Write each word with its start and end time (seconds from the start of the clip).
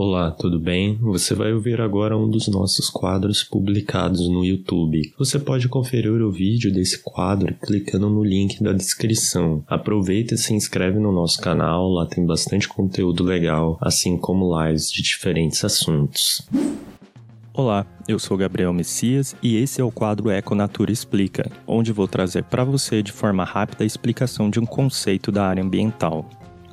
Olá, 0.00 0.30
tudo 0.30 0.60
bem? 0.60 0.96
Você 1.00 1.34
vai 1.34 1.52
ouvir 1.52 1.80
agora 1.80 2.16
um 2.16 2.30
dos 2.30 2.46
nossos 2.46 2.88
quadros 2.88 3.42
publicados 3.42 4.28
no 4.28 4.44
YouTube. 4.44 5.12
Você 5.18 5.40
pode 5.40 5.68
conferir 5.68 6.22
o 6.22 6.30
vídeo 6.30 6.72
desse 6.72 7.02
quadro 7.02 7.52
clicando 7.60 8.08
no 8.08 8.22
link 8.22 8.62
da 8.62 8.72
descrição. 8.72 9.64
Aproveita 9.66 10.34
e 10.34 10.38
se 10.38 10.54
inscreve 10.54 11.00
no 11.00 11.10
nosso 11.10 11.40
canal, 11.40 11.88
lá 11.88 12.06
tem 12.06 12.24
bastante 12.24 12.68
conteúdo 12.68 13.24
legal, 13.24 13.76
assim 13.80 14.16
como 14.16 14.56
lives 14.62 14.88
de 14.88 15.02
diferentes 15.02 15.64
assuntos. 15.64 16.46
Olá, 17.52 17.84
eu 18.06 18.20
sou 18.20 18.36
Gabriel 18.36 18.72
Messias 18.72 19.34
e 19.42 19.56
esse 19.56 19.80
é 19.80 19.84
o 19.84 19.90
quadro 19.90 20.30
Econatura 20.30 20.92
Explica, 20.92 21.50
onde 21.66 21.92
vou 21.92 22.06
trazer 22.06 22.44
para 22.44 22.62
você 22.62 23.02
de 23.02 23.10
forma 23.10 23.42
rápida 23.42 23.82
a 23.82 23.86
explicação 23.86 24.48
de 24.48 24.60
um 24.60 24.64
conceito 24.64 25.32
da 25.32 25.44
área 25.44 25.64
ambiental. 25.64 26.24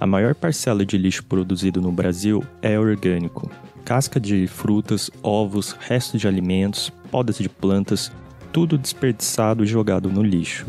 A 0.05 0.07
maior 0.07 0.35
parcela 0.35 0.85
de 0.85 0.99
lixo 0.99 1.23
produzido 1.23 1.81
no 1.81 1.91
Brasil 1.91 2.43
é 2.61 2.77
orgânico. 2.77 3.49
Casca 3.83 4.19
de 4.19 4.45
frutas, 4.45 5.09
ovos, 5.23 5.71
restos 5.79 6.21
de 6.21 6.27
alimentos, 6.27 6.91
podas 7.09 7.39
de 7.39 7.49
plantas, 7.49 8.11
tudo 8.53 8.77
desperdiçado 8.77 9.63
e 9.63 9.67
jogado 9.67 10.07
no 10.07 10.21
lixo. 10.21 10.67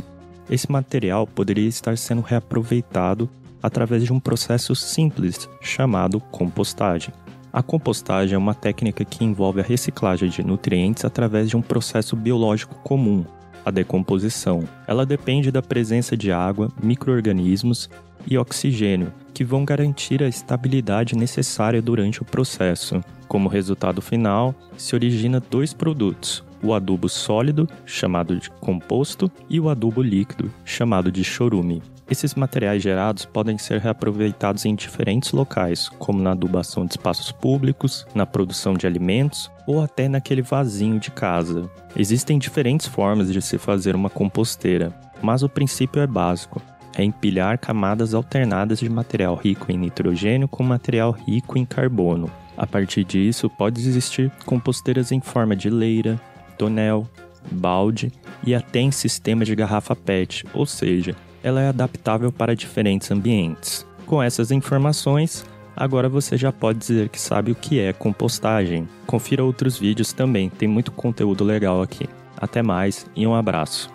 Esse 0.49 0.73
material 0.73 1.27
poderia 1.27 1.69
estar 1.69 1.99
sendo 1.99 2.23
reaproveitado 2.23 3.29
através 3.63 4.05
de 4.05 4.11
um 4.11 4.19
processo 4.19 4.75
simples 4.75 5.51
chamado 5.61 6.19
compostagem. 6.19 7.13
A 7.53 7.63
compostagem 7.63 8.37
é 8.37 8.39
uma 8.39 8.55
técnica 8.55 9.05
que 9.05 9.23
envolve 9.23 9.61
a 9.61 9.65
reciclagem 9.65 10.31
de 10.31 10.43
nutrientes 10.43 11.05
através 11.05 11.51
de 11.51 11.59
um 11.59 11.63
processo 11.63 12.17
biológico 12.17 12.75
comum, 12.77 13.23
a 13.67 13.71
decomposição. 13.71 14.65
Ela 14.87 15.05
depende 15.05 15.51
da 15.51 15.61
presença 15.61 16.17
de 16.17 16.33
água, 16.33 16.73
microorganismos 16.83 17.91
e 18.27 18.37
oxigênio, 18.37 19.13
que 19.33 19.45
vão 19.45 19.65
garantir 19.65 20.23
a 20.23 20.29
estabilidade 20.29 21.17
necessária 21.17 21.83
durante 21.83 22.23
o 22.23 22.25
processo. 22.25 23.03
Como 23.29 23.49
resultado 23.49 24.01
final, 24.01 24.55
se 24.77 24.95
origina 24.95 25.43
dois 25.51 25.73
produtos: 25.73 26.43
o 26.63 26.73
adubo 26.73 27.09
sólido, 27.09 27.69
chamado 27.85 28.37
de 28.37 28.51
composto, 28.51 29.31
e 29.49 29.61
o 29.61 29.69
adubo 29.69 30.03
líquido, 30.03 30.51
chamado 30.65 31.13
de 31.13 31.23
chorume. 31.23 31.83
Esses 32.09 32.37
materiais 32.37 32.83
gerados 32.83 33.25
podem 33.25 33.59
ser 33.59 33.81
reaproveitados 33.81 34.65
em 34.65 34.77
diferentes 34.77 35.33
locais, 35.33 35.89
como 35.89 36.23
na 36.23 36.31
adubação 36.31 36.87
de 36.87 36.93
espaços 36.93 37.33
públicos, 37.33 38.07
na 38.15 38.25
produção 38.25 38.75
de 38.75 38.87
alimentos 38.87 39.51
ou 39.67 39.83
até 39.83 40.09
naquele 40.09 40.41
vasinho 40.41 41.01
de 41.01 41.11
casa. 41.11 41.69
Existem 41.97 42.39
diferentes 42.39 42.87
formas 42.87 43.33
de 43.33 43.43
se 43.43 43.59
fazer 43.59 43.97
uma 43.97 44.09
composteira, 44.09 44.95
mas 45.21 45.43
o 45.43 45.49
princípio 45.49 46.01
é 46.01 46.07
básico 46.07 46.63
é 46.97 47.05
empilhar 47.05 47.59
camadas 47.59 48.15
alternadas 48.15 48.79
de 48.81 48.89
material 48.89 49.35
rico 49.37 49.71
em 49.71 49.77
nitrogênio 49.77 50.49
com 50.49 50.63
material 50.63 51.11
rico 51.11 51.59
em 51.59 51.65
carbono. 51.65 52.31
A 52.57 52.67
partir 52.67 53.05
disso, 53.05 53.51
pode 53.51 53.81
existir 53.81 54.33
composteiras 54.45 55.13
em 55.13 55.21
forma 55.21 55.55
de 55.55 55.69
leira, 55.69 56.19
tonel, 56.57 57.07
balde 57.51 58.11
e 58.45 58.55
até 58.55 58.81
em 58.81 58.91
sistema 58.91 59.45
de 59.45 59.55
garrafa 59.55 59.95
PET, 59.95 60.45
ou 60.55 60.65
seja, 60.65 61.15
ela 61.43 61.61
é 61.61 61.69
adaptável 61.69 62.33
para 62.33 62.57
diferentes 62.57 63.11
ambientes. 63.11 63.87
Com 64.07 64.23
essas 64.23 64.51
informações, 64.51 65.45
agora 65.77 66.09
você 66.09 66.37
já 66.37 66.51
pode 66.51 66.79
dizer 66.79 67.09
que 67.09 67.21
sabe 67.21 67.53
o 67.53 67.55
que 67.55 67.79
é 67.79 67.93
compostagem. 67.93 68.89
Confira 69.07 69.45
outros 69.45 69.79
vídeos 69.79 70.13
também, 70.13 70.49
tem 70.49 70.67
muito 70.67 70.91
conteúdo 70.91 71.45
legal 71.45 71.83
aqui. 71.83 72.09
Até 72.37 72.63
mais 72.63 73.07
e 73.15 73.27
um 73.27 73.35
abraço. 73.35 73.91